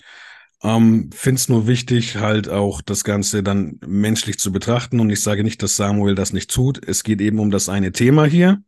[0.62, 4.99] ähm, finde es nur wichtig, halt auch das Ganze dann menschlich zu betrachten.
[4.99, 6.86] Und ich sage nicht, dass Samuel das nicht tut.
[6.86, 8.62] Es geht eben um das eine Thema hier.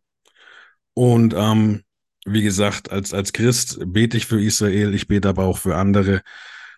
[0.94, 1.85] Und ähm,
[2.26, 6.22] wie gesagt, als, als Christ bete ich für Israel, ich bete aber auch für andere,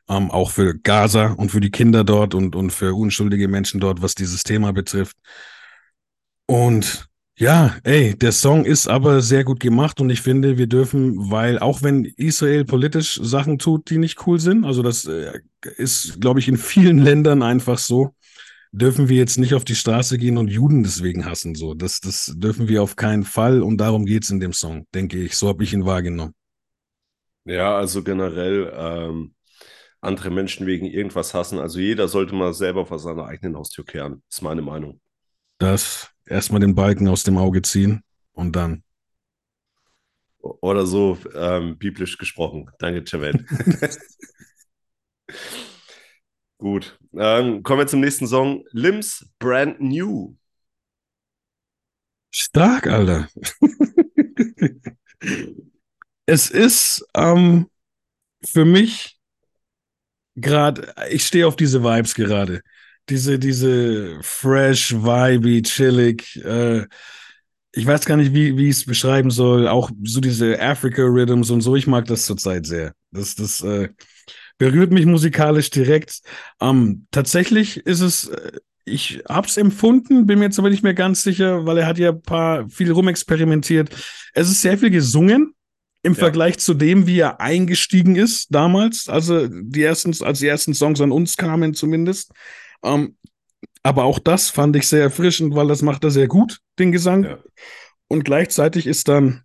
[0.10, 4.02] ähm, auch für Gaza und für die Kinder dort und, und für unschuldige Menschen dort,
[4.02, 5.18] was dieses Thema betrifft.
[6.46, 7.08] Und
[7.40, 11.60] ja, ey, der Song ist aber sehr gut gemacht und ich finde, wir dürfen, weil
[11.60, 15.40] auch wenn Israel politisch Sachen tut, die nicht cool sind, also das äh,
[15.78, 18.16] ist, glaube ich, in vielen Ländern einfach so,
[18.72, 21.56] dürfen wir jetzt nicht auf die Straße gehen und Juden deswegen hassen.
[21.56, 24.86] So, das, das dürfen wir auf keinen Fall und darum geht es in dem Song,
[24.94, 25.36] denke ich.
[25.38, 26.34] So habe ich ihn wahrgenommen.
[27.46, 29.34] Ja, also generell ähm,
[30.02, 31.60] andere Menschen wegen irgendwas hassen.
[31.60, 35.00] Also jeder sollte mal selber vor seiner eigenen Haustür kehren, ist meine Meinung.
[35.58, 38.04] Das erstmal den Balken aus dem Auge ziehen
[38.34, 38.84] und dann.
[40.40, 42.70] Oder so ähm, biblisch gesprochen.
[42.80, 43.46] Danke, Javel.
[46.58, 46.98] Gut.
[47.14, 48.64] Ähm, kommen wir zum nächsten Song.
[48.72, 50.36] Limbs Brand New.
[52.32, 53.30] Stark, Alter.
[56.26, 57.68] es ist ähm,
[58.44, 59.18] für mich
[60.36, 62.62] gerade, ich stehe auf diese Vibes gerade.
[63.10, 66.86] Diese, diese fresh, vibey, chillig, äh,
[67.72, 69.68] ich weiß gar nicht, wie, wie ich es beschreiben soll.
[69.68, 71.76] Auch so diese Africa Rhythms und so.
[71.76, 72.94] Ich mag das zurzeit sehr.
[73.12, 73.90] Das, das, äh,
[74.58, 76.22] berührt mich musikalisch direkt.
[76.62, 78.52] Ähm, tatsächlich ist es, äh,
[78.86, 82.10] ich hab's empfunden, bin mir jetzt aber nicht mehr ganz sicher, weil er hat ja
[82.10, 83.90] ein paar viel rumexperimentiert.
[84.34, 85.54] Es ist sehr viel gesungen
[86.04, 86.20] im ja.
[86.20, 91.02] Vergleich zu dem, wie er eingestiegen ist damals, also die ersten, als die ersten Songs
[91.02, 92.32] an uns kamen zumindest.
[92.84, 93.18] Ähm,
[93.84, 97.24] aber auch das fand ich sehr erfrischend, weil das macht er sehr gut, den Gesang.
[97.24, 97.38] Ja.
[98.08, 99.44] Und gleichzeitig ist dann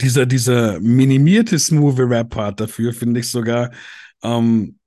[0.00, 3.70] dieser, dieser minimierte smooth Rap-Part dafür, finde ich sogar
[4.22, 4.78] ähm,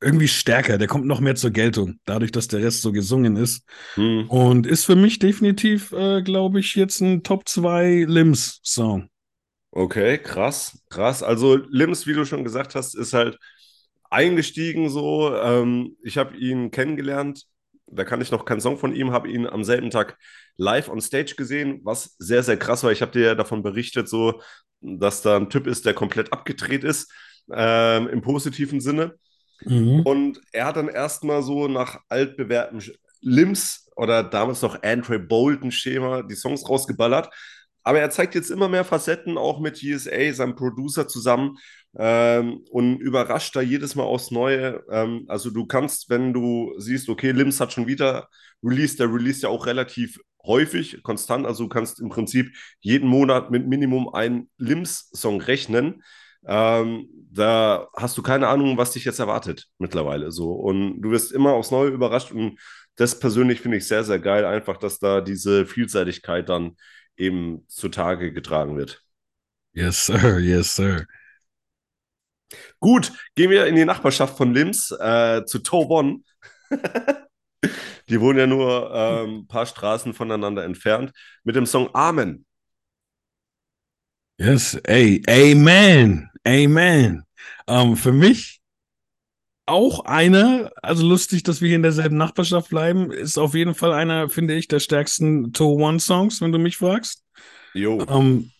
[0.00, 0.78] irgendwie stärker.
[0.78, 3.64] Der kommt noch mehr zur Geltung, dadurch, dass der Rest so gesungen ist.
[3.94, 4.28] Hm.
[4.28, 9.08] Und ist für mich definitiv, äh, glaube ich, jetzt ein Top 2 Limbs-Song.
[9.70, 11.22] Okay, krass, krass.
[11.22, 13.38] Also Limbs, wie du schon gesagt hast, ist halt
[14.10, 15.34] eingestiegen so.
[15.34, 17.46] Ähm, ich habe ihn kennengelernt.
[17.86, 20.18] Da kann ich noch keinen Song von ihm, habe ihn am selben Tag
[20.56, 22.92] live on Stage gesehen, was sehr, sehr krass war.
[22.92, 24.40] Ich habe dir ja davon berichtet, so,
[24.80, 27.10] dass da ein Typ ist, der komplett abgedreht ist,
[27.50, 29.14] ähm, im positiven Sinne.
[29.64, 30.00] Mhm.
[30.00, 32.80] Und er hat dann erstmal so nach altbewährtem
[33.20, 37.30] Limbs oder damals noch Andre Bolton-Schema die Songs rausgeballert.
[37.84, 41.58] Aber er zeigt jetzt immer mehr Facetten, auch mit GSA, seinem Producer zusammen
[41.96, 44.84] ähm, und überrascht da jedes Mal aufs Neue.
[44.90, 48.28] Ähm, also du kannst, wenn du siehst, okay, Limbs hat schon wieder
[48.62, 53.50] released, der released ja auch relativ häufig, konstant, also du kannst im Prinzip jeden Monat
[53.50, 56.02] mit Minimum einen Limbs-Song rechnen.
[56.46, 60.52] Ähm, da hast du keine Ahnung, was dich jetzt erwartet mittlerweile so.
[60.52, 62.58] Und du wirst immer aufs Neue überrascht und
[62.96, 66.76] das persönlich finde ich sehr, sehr geil, einfach, dass da diese Vielseitigkeit dann
[67.16, 69.02] eben zutage getragen wird.
[69.72, 71.06] Yes, sir, yes, sir.
[72.80, 76.24] Gut, gehen wir in die Nachbarschaft von Lims äh, zu Tobon.
[78.08, 81.12] die wohnen ja nur ähm, ein paar Straßen voneinander entfernt
[81.44, 82.44] mit dem Song Amen.
[84.38, 87.24] Yes, ey, Amen, Amen.
[87.66, 88.60] Ähm, für mich
[89.66, 93.92] auch einer, also lustig, dass wir hier in derselben Nachbarschaft bleiben, ist auf jeden Fall
[93.92, 97.22] einer, finde ich, der stärksten To One Songs, wenn du mich fragst.
[97.74, 98.04] Jo.
[98.08, 98.50] Ähm,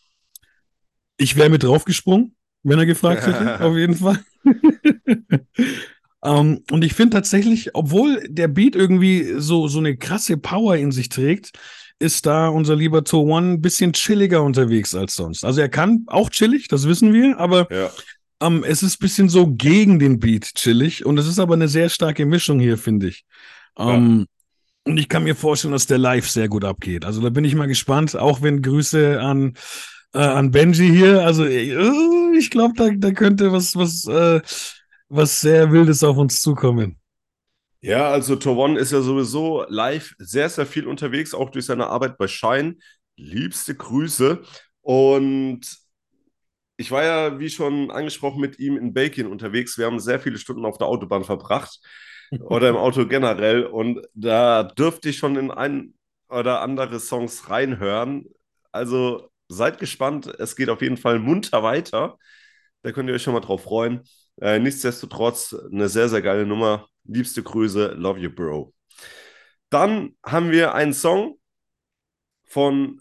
[1.16, 4.18] ich wäre mit draufgesprungen, wenn er gefragt hätte, auf jeden Fall.
[6.24, 10.92] ähm, und ich finde tatsächlich, obwohl der Beat irgendwie so, so eine krasse Power in
[10.92, 11.52] sich trägt,
[12.02, 15.44] ist da unser lieber To One ein bisschen chilliger unterwegs als sonst.
[15.44, 17.90] Also er kann auch chillig, das wissen wir, aber Ja.
[18.42, 21.68] ähm, es ist ein bisschen so gegen den Beat chillig und es ist aber eine
[21.68, 23.24] sehr starke Mischung hier, finde ich.
[23.78, 24.26] Ähm,
[24.84, 27.04] Und ich kann mir vorstellen, dass der live sehr gut abgeht.
[27.04, 29.54] Also da bin ich mal gespannt, auch wenn Grüße an,
[30.12, 31.24] äh, an Benji hier.
[31.24, 34.40] Also äh, ich glaube, da, da könnte was, was, äh,
[35.08, 36.96] was sehr Wildes auf uns zukommen.
[37.82, 42.16] Ja, also Tovon ist ja sowieso live sehr, sehr viel unterwegs, auch durch seine Arbeit
[42.16, 42.76] bei Shine.
[43.16, 44.40] Liebste Grüße.
[44.82, 45.62] Und
[46.76, 49.78] ich war ja, wie schon angesprochen, mit ihm in Belgien unterwegs.
[49.78, 51.80] Wir haben sehr viele Stunden auf der Autobahn verbracht
[52.40, 53.64] oder im Auto generell.
[53.64, 55.94] Und da dürfte ich schon in ein
[56.28, 58.26] oder andere Songs reinhören.
[58.72, 60.26] Also seid gespannt.
[60.38, 62.16] Es geht auf jeden Fall munter weiter.
[62.82, 64.02] Da könnt ihr euch schon mal drauf freuen.
[64.42, 66.88] Äh, nichtsdestotrotz eine sehr, sehr geile Nummer.
[67.04, 68.74] Liebste Grüße, love you, Bro.
[69.70, 71.38] Dann haben wir einen Song
[72.42, 73.00] von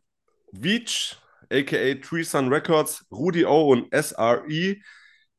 [0.52, 1.18] Veach,
[1.52, 4.78] aka Tree Sun Records, Rudi O und SRE,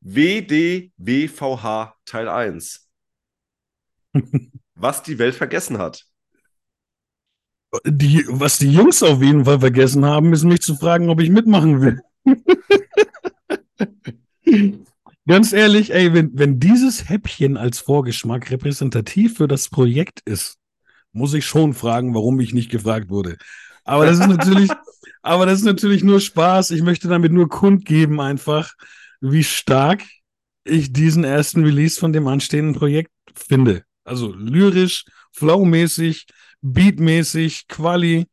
[0.01, 2.89] WDWVH Teil 1.
[4.75, 6.05] Was die Welt vergessen hat.
[7.85, 11.31] Die, was die Jungs auf jeden Fall vergessen haben, ist mich zu fragen, ob ich
[11.31, 12.01] mitmachen will.
[15.25, 20.57] Ganz ehrlich, ey, wenn, wenn dieses Häppchen als Vorgeschmack repräsentativ für das Projekt ist,
[21.13, 23.37] muss ich schon fragen, warum ich nicht gefragt wurde.
[23.85, 24.69] Aber das ist natürlich,
[25.21, 26.71] aber das ist natürlich nur Spaß.
[26.71, 28.73] Ich möchte damit nur kundgeben einfach,
[29.21, 30.03] wie stark
[30.65, 33.83] ich diesen ersten Release von dem anstehenden Projekt finde.
[34.03, 36.27] Also lyrisch, flowmäßig,
[36.61, 38.25] beatmäßig, Quali,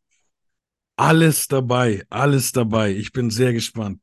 [0.97, 2.93] alles dabei, alles dabei.
[2.93, 4.01] Ich bin sehr gespannt.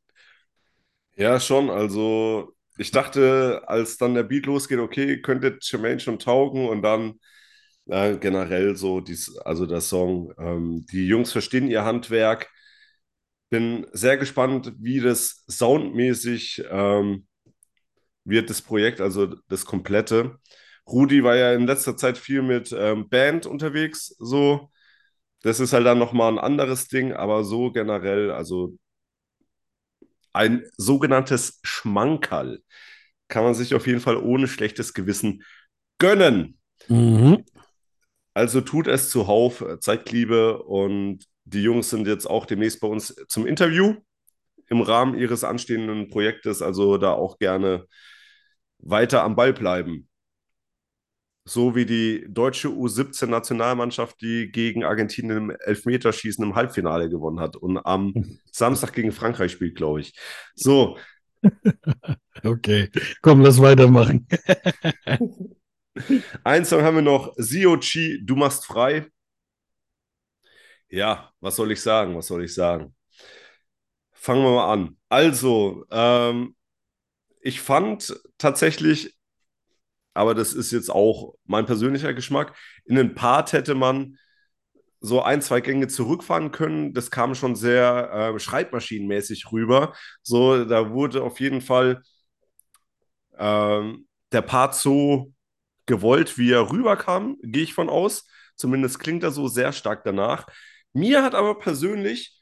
[1.15, 1.69] Ja, schon.
[1.69, 7.19] Also, ich dachte, als dann der Beat losgeht, okay, könnte Jermaine schon taugen und dann
[7.87, 10.33] äh, generell so, dies, also der Song.
[10.39, 12.49] Ähm, die Jungs verstehen ihr Handwerk.
[13.49, 17.27] Bin sehr gespannt, wie das soundmäßig ähm,
[18.25, 20.37] wird, das Projekt, also das komplette.
[20.87, 24.71] Rudi war ja in letzter Zeit viel mit ähm, Band unterwegs, so.
[25.43, 28.77] Das ist halt dann nochmal ein anderes Ding, aber so generell, also
[30.37, 32.61] ein sogenanntes Schmankerl
[33.27, 35.43] kann man sich auf jeden Fall ohne schlechtes Gewissen
[35.97, 36.57] gönnen.
[36.87, 37.43] Mhm.
[38.33, 43.15] Also tut es zuhauf, zeigt Liebe und die Jungs sind jetzt auch demnächst bei uns
[43.27, 43.95] zum Interview
[44.69, 47.87] im Rahmen ihres anstehenden Projektes, also da auch gerne
[48.79, 50.06] weiter am Ball bleiben.
[51.47, 57.77] So wie die deutsche U17-Nationalmannschaft, die gegen Argentinien im Elfmeterschießen im Halbfinale gewonnen hat und
[57.77, 58.13] am
[58.51, 60.13] Samstag gegen Frankreich spielt, glaube ich.
[60.55, 60.97] So,
[62.43, 62.89] Okay,
[63.21, 64.27] komm, lass weitermachen.
[66.43, 69.07] Ein Song haben wir noch, Zio-Chi, Du machst frei.
[70.89, 72.15] Ja, was soll ich sagen?
[72.17, 72.95] Was soll ich sagen?
[74.13, 74.97] Fangen wir mal an.
[75.09, 76.55] Also, ähm,
[77.41, 79.16] ich fand tatsächlich,
[80.17, 84.17] aber das ist jetzt auch mein persönlicher Geschmack, in den Part hätte man
[84.99, 86.93] so ein, zwei Gänge zurückfahren können.
[86.93, 89.93] Das kam schon sehr äh, schreibmaschinenmäßig rüber.
[90.23, 92.01] So, da wurde auf jeden Fall
[93.37, 95.33] ähm, der Part so
[95.85, 98.27] gewollt, wie er rüberkam, gehe ich von aus.
[98.55, 100.47] Zumindest klingt er so sehr stark danach.
[100.93, 102.41] Mir hat aber persönlich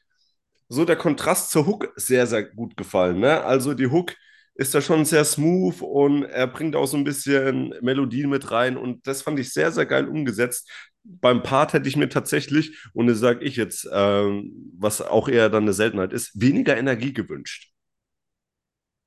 [0.69, 3.19] so der Kontrast zur Hook sehr, sehr gut gefallen.
[3.19, 3.43] Ne?
[3.43, 4.15] Also die Hook
[4.55, 8.77] ist da schon sehr smooth und er bringt auch so ein bisschen Melodien mit rein
[8.77, 10.69] und das fand ich sehr, sehr geil umgesetzt.
[11.03, 15.49] Beim Part hätte ich mir tatsächlich, und das sage ich jetzt, ähm, was auch eher
[15.49, 17.71] dann eine Seltenheit ist, weniger Energie gewünscht.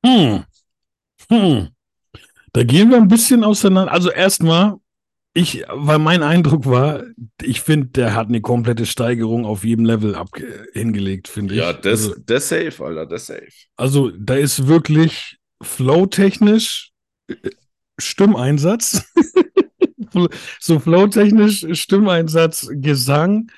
[0.04, 0.44] Hm.
[1.30, 1.68] Hm.
[2.52, 3.90] Da gehen wir ein bisschen auseinander.
[3.90, 4.76] Also erstmal,
[5.34, 7.04] ich, weil mein Eindruck war,
[7.42, 10.28] ich finde, der hat eine komplette Steigerung auf jedem Level ab
[10.72, 11.60] hingelegt, finde ich.
[11.60, 13.48] Ja, das, also, das safe, Alter, das safe.
[13.76, 16.92] Also da ist wirklich flow-technisch
[17.28, 17.34] äh,
[17.98, 19.04] Stimmeinsatz,
[20.60, 23.50] so flow-technisch Stimmeinsatz, Gesang,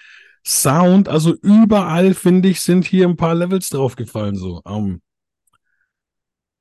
[0.46, 4.62] Sound, also überall, finde ich, sind hier ein paar Levels draufgefallen, so.
[4.64, 5.02] Um,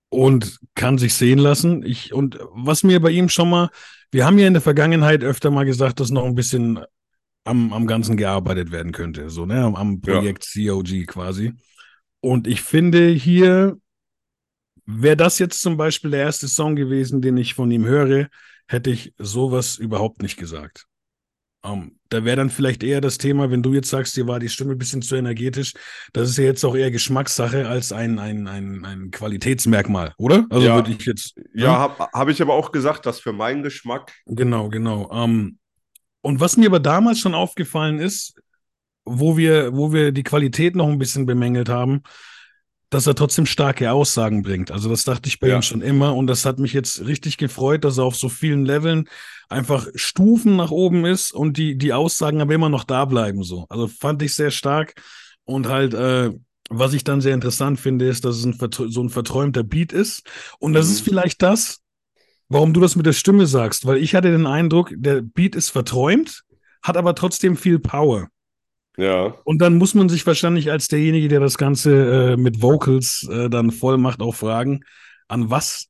[0.09, 1.83] und kann sich sehen lassen.
[1.83, 3.69] Ich, und was mir bei ihm schon mal,
[4.11, 6.79] wir haben ja in der Vergangenheit öfter mal gesagt, dass noch ein bisschen
[7.45, 10.73] am, am Ganzen gearbeitet werden könnte, so, ne, am, am Projekt ja.
[10.73, 11.53] COG quasi.
[12.21, 13.77] Und ich finde hier,
[14.91, 18.27] wäre das jetzt zum Beispiel der erste Song gewesen, den ich von ihm höre,
[18.67, 20.85] hätte ich sowas überhaupt nicht gesagt.
[21.61, 24.39] Um, ähm, da wäre dann vielleicht eher das Thema, wenn du jetzt sagst, dir war
[24.39, 25.73] die Stimme ein bisschen zu energetisch,
[26.13, 30.47] das ist ja jetzt auch eher Geschmackssache als ein, ein, ein, ein Qualitätsmerkmal, oder?
[30.49, 31.35] Also ja, würde ich jetzt.
[31.53, 34.13] Ja, ja habe hab ich aber auch gesagt, dass für meinen Geschmack.
[34.25, 35.03] Genau, genau.
[35.03, 35.59] Um, ähm,
[36.21, 38.41] und was mir aber damals schon aufgefallen ist,
[39.05, 42.03] wo wir, wo wir die Qualität noch ein bisschen bemängelt haben,
[42.89, 44.71] dass er trotzdem starke Aussagen bringt.
[44.71, 45.57] Also das dachte ich bei ja.
[45.57, 48.65] ihm schon immer und das hat mich jetzt richtig gefreut, dass er auf so vielen
[48.65, 49.07] Leveln
[49.47, 53.65] einfach Stufen nach oben ist und die, die Aussagen aber immer noch da bleiben so.
[53.69, 54.95] Also fand ich sehr stark
[55.43, 56.31] und halt, äh,
[56.71, 60.23] was ich dann sehr interessant finde, ist, dass es ein so ein verträumter Beat ist
[60.59, 60.93] und das mhm.
[60.93, 61.81] ist vielleicht das,
[62.47, 65.69] warum du das mit der Stimme sagst, weil ich hatte den Eindruck, der Beat ist
[65.69, 66.43] verträumt,
[66.81, 68.29] hat aber trotzdem viel Power.
[68.97, 69.35] Ja.
[69.43, 73.49] Und dann muss man sich wahrscheinlich als derjenige, der das Ganze äh, mit Vocals äh,
[73.49, 74.81] dann voll macht, auch fragen,
[75.27, 75.87] an was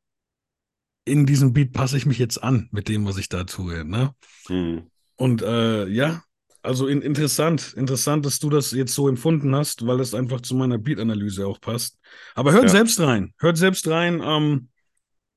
[1.05, 3.83] in diesem Beat passe ich mich jetzt an mit dem, was ich da tue.
[3.83, 4.13] Ne?
[4.47, 4.83] Hm.
[5.15, 6.21] Und äh, ja,
[6.61, 10.55] also in, interessant, interessant, dass du das jetzt so empfunden hast, weil das einfach zu
[10.55, 11.97] meiner Beat-Analyse auch passt.
[12.35, 12.69] Aber hört ja.
[12.69, 14.21] selbst rein, hört selbst rein.
[14.23, 14.69] Ähm,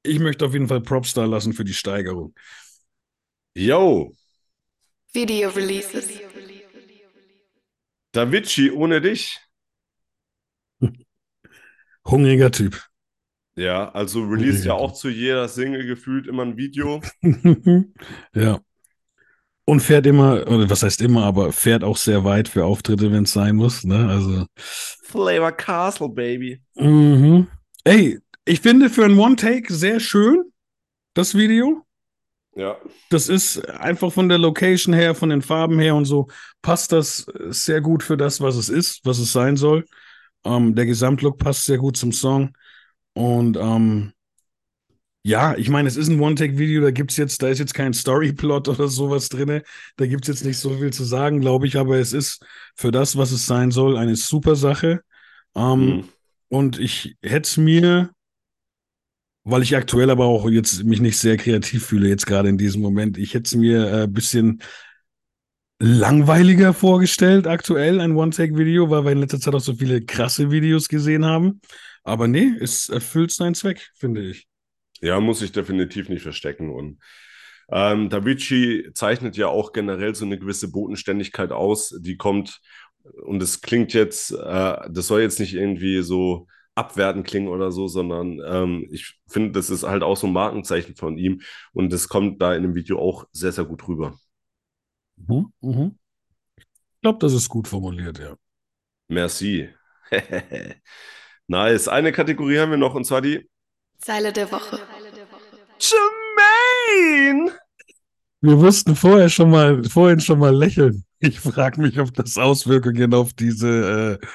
[0.02, 2.34] ich möchte auf jeden Fall Props da lassen für die Steigerung.
[3.54, 4.12] Yo.
[5.12, 6.08] Video Releases.
[8.12, 9.40] Davici ohne dich.
[12.04, 12.80] Hungriger Typ.
[13.54, 17.02] Ja, also release ja auch zu jeder Single gefühlt immer ein Video.
[18.34, 18.60] ja.
[19.64, 23.24] Und fährt immer, oder was heißt immer, aber fährt auch sehr weit für Auftritte, wenn
[23.24, 23.84] es sein muss.
[23.84, 24.08] Ne?
[24.08, 24.46] Also.
[24.56, 26.62] Flavor Castle, Baby.
[26.74, 27.46] Mhm.
[27.84, 30.50] Ey, ich finde für ein One-Take sehr schön,
[31.14, 31.86] das Video.
[32.54, 32.76] Ja.
[33.08, 36.28] Das ist einfach von der Location her, von den Farben her und so,
[36.60, 39.86] passt das sehr gut für das, was es ist, was es sein soll.
[40.44, 42.54] Ähm, der Gesamtlook passt sehr gut zum Song.
[43.14, 44.12] Und ähm,
[45.24, 48.68] ja, ich meine, es ist ein One-Take-Video, da gibt's jetzt, da ist jetzt kein Storyplot
[48.68, 49.62] oder sowas drin.
[49.96, 52.90] Da gibt es jetzt nicht so viel zu sagen, glaube ich, aber es ist für
[52.90, 55.02] das, was es sein soll, eine super Sache.
[55.54, 56.08] Ähm, mhm.
[56.48, 58.10] Und ich hätte es mir
[59.44, 62.80] weil ich aktuell aber auch jetzt mich nicht sehr kreativ fühle, jetzt gerade in diesem
[62.80, 63.18] Moment.
[63.18, 64.62] Ich hätte es mir ein äh, bisschen
[65.80, 70.88] langweiliger vorgestellt, aktuell, ein One-Take-Video, weil wir in letzter Zeit auch so viele krasse Videos
[70.88, 71.60] gesehen haben.
[72.04, 74.46] Aber nee, es erfüllt seinen Zweck, finde ich.
[75.00, 76.70] Ja, muss ich definitiv nicht verstecken.
[76.70, 76.98] Und
[77.68, 81.92] ähm, Davici zeichnet ja auch generell so eine gewisse Bodenständigkeit aus.
[82.00, 82.60] Die kommt,
[83.24, 87.88] und es klingt jetzt, äh, das soll jetzt nicht irgendwie so abwertend klingen oder so,
[87.88, 92.08] sondern ähm, ich finde, das ist halt auch so ein Markenzeichen von ihm und das
[92.08, 94.18] kommt da in dem Video auch sehr, sehr gut rüber.
[95.16, 95.98] Mhm, mhm.
[96.56, 98.36] Ich glaube, das ist gut formuliert, ja.
[99.08, 99.68] Merci.
[101.46, 101.88] nice.
[101.88, 103.48] Eine Kategorie haben wir noch und zwar die
[103.98, 104.80] Zeile der Woche.
[105.78, 107.52] Jermaine!
[108.40, 111.04] Wir mussten vorher schon mal, vorhin schon mal lächeln.
[111.20, 114.26] Ich frage mich, ob das Auswirkungen auf diese äh,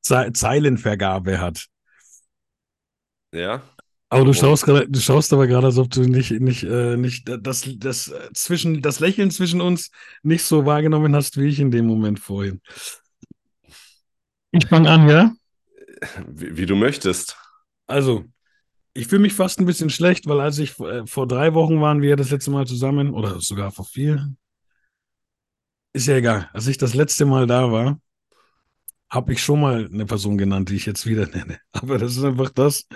[0.00, 1.68] Ze Zeilenvergabe hat.
[3.34, 3.62] Ja.
[4.10, 7.28] Aber du schaust gerade, du schaust aber gerade, als ob du nicht, nicht, äh, nicht
[7.28, 9.90] das, das zwischen, das Lächeln zwischen uns
[10.22, 12.60] nicht so wahrgenommen hast wie ich in dem Moment vorhin.
[14.52, 15.32] Ich fange an, ja?
[16.28, 17.36] Wie, wie, du möchtest.
[17.88, 18.24] Also,
[18.92, 22.00] ich fühle mich fast ein bisschen schlecht, weil als ich äh, vor drei Wochen waren
[22.00, 24.32] wir das letzte Mal zusammen, oder sogar vor vier,
[25.92, 26.50] ist ja egal.
[26.52, 27.98] Als ich das letzte Mal da war,
[29.14, 31.58] habe ich schon mal eine Person genannt, die ich jetzt wieder nenne.
[31.72, 32.86] Aber das ist einfach das,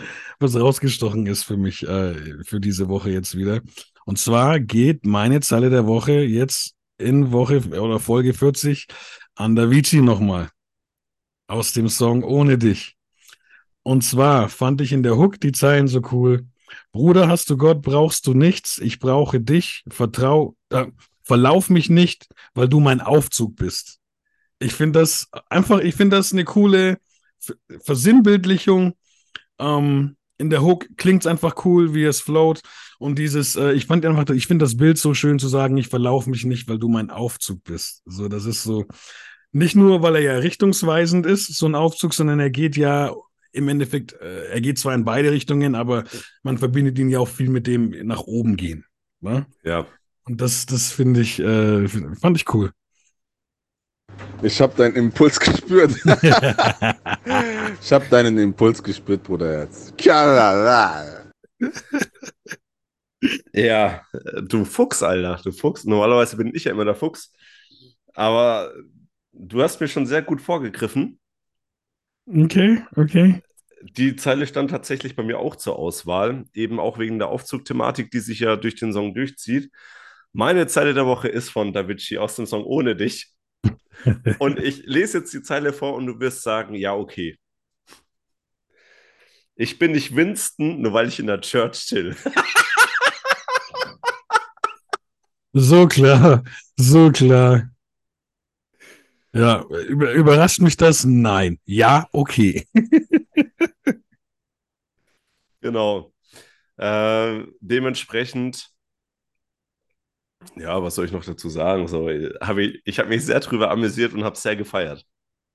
[0.40, 3.60] was rausgestochen ist für mich äh, für diese Woche jetzt wieder.
[4.04, 8.86] Und zwar geht meine Zeile der Woche jetzt in Woche oder Folge 40
[9.36, 10.50] an Davici nochmal.
[11.46, 12.96] Aus dem Song Ohne dich.
[13.82, 16.46] Und zwar fand ich in der Hook die Zeilen so cool.
[16.92, 18.78] Bruder, hast du Gott, brauchst du nichts.
[18.78, 19.84] Ich brauche dich.
[19.88, 20.86] Vertrau, äh,
[21.22, 23.98] verlauf mich nicht, weil du mein Aufzug bist.
[24.59, 26.98] Ich finde das einfach, ich finde das eine coole
[27.80, 28.94] Versinnbildlichung.
[29.59, 32.61] Ähm, in der Hook klingt es einfach cool, wie es float.
[32.98, 35.88] Und dieses, äh, ich fand einfach, ich finde das Bild so schön zu sagen, ich
[35.88, 38.02] verlaufe mich nicht, weil du mein Aufzug bist.
[38.06, 38.86] So, das ist so,
[39.52, 43.14] nicht nur, weil er ja richtungsweisend ist, so ein Aufzug, sondern er geht ja
[43.52, 46.04] im Endeffekt, äh, er geht zwar in beide Richtungen, aber
[46.42, 48.84] man verbindet ihn ja auch viel mit dem nach oben gehen.
[49.20, 49.46] Ne?
[49.64, 49.86] Ja.
[50.24, 52.72] Und das, das finde ich, äh, fand ich cool.
[54.42, 55.92] Ich habe deinen Impuls gespürt.
[57.80, 59.92] ich habe deinen Impuls gespürt, Bruderherz.
[63.52, 64.02] Ja,
[64.42, 65.40] du Fuchs, Alter.
[65.42, 65.84] Du Fuchs.
[65.84, 67.32] Normalerweise bin ich ja immer der Fuchs.
[68.14, 68.72] Aber
[69.32, 71.18] du hast mir schon sehr gut vorgegriffen.
[72.26, 73.42] Okay, okay.
[73.96, 78.18] Die Zeile stand tatsächlich bei mir auch zur Auswahl, eben auch wegen der Aufzugthematik, die
[78.20, 79.70] sich ja durch den Song durchzieht.
[80.32, 83.32] Meine Zeile der Woche ist von Davici aus dem Song Ohne dich.
[84.38, 87.38] und ich lese jetzt die Zeile vor und du wirst sagen, ja, okay.
[89.57, 92.14] Ich bin nicht Winston, nur weil ich in der Church chill.
[95.53, 96.44] so klar,
[96.76, 97.70] so klar.
[99.32, 101.05] Ja, über, überrascht mich das?
[101.05, 101.59] Nein.
[101.64, 102.66] Ja, okay.
[105.61, 106.12] genau.
[106.76, 108.70] Äh, dementsprechend,
[110.57, 111.88] ja, was soll ich noch dazu sagen?
[111.88, 112.09] So,
[112.40, 115.05] hab ich ich habe mich sehr drüber amüsiert und habe es sehr gefeiert.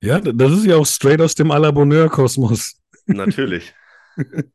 [0.02, 2.76] Ja, das ist ja auch straight aus dem à Bonheur-Kosmos.
[3.06, 3.74] Natürlich.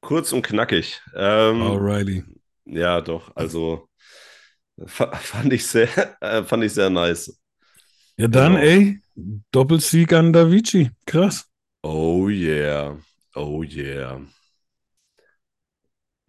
[0.00, 1.00] Kurz und knackig.
[1.14, 2.24] Ähm, Alrighty.
[2.64, 3.34] Ja, doch.
[3.34, 3.88] Also
[4.86, 5.88] fand ich sehr,
[6.20, 7.36] äh, fand ich sehr nice.
[8.16, 8.64] Ja, dann, genau.
[8.64, 9.00] ey,
[9.50, 10.90] Doppelsieg an Davici.
[11.06, 11.46] Krass.
[11.82, 12.96] Oh yeah.
[13.34, 14.20] Oh yeah.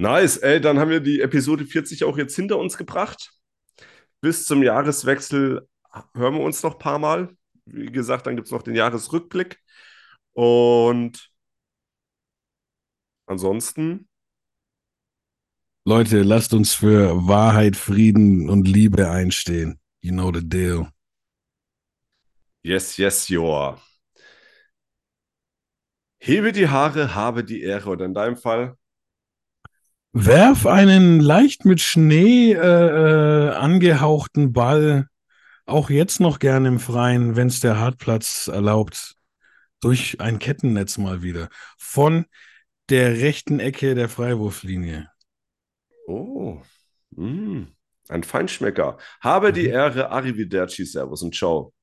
[0.02, 3.34] Nice, ey, dann haben wir die Episode 40 auch jetzt hinter uns gebracht.
[4.20, 5.68] Bis zum Jahreswechsel
[6.16, 7.38] hören wir uns noch ein paar Mal.
[7.66, 9.60] Wie gesagt, dann gibt es noch den Jahresrückblick.
[10.34, 11.32] Und
[13.28, 14.10] ansonsten
[15.86, 19.80] Leute, lasst uns für Wahrheit, Frieden und Liebe einstehen.
[20.02, 20.90] You know the deal.
[22.64, 23.80] Yes, yes, your.
[26.18, 27.92] Hebe die Haare, habe die Ehre.
[27.92, 28.78] Oder in deinem Fall?
[30.14, 35.08] Werf einen leicht mit Schnee äh, äh, angehauchten Ball,
[35.66, 39.16] auch jetzt noch gerne im Freien, wenn es der Hartplatz erlaubt,
[39.80, 41.48] durch ein Kettennetz mal wieder.
[41.78, 42.26] Von
[42.90, 45.10] der rechten Ecke der Freiwurflinie.
[46.08, 46.60] Oh,
[47.12, 47.64] mm,
[48.10, 48.98] ein Feinschmecker.
[49.22, 49.74] Habe die mhm.
[49.74, 51.74] Ehre, Arrivederci, Servus und Ciao.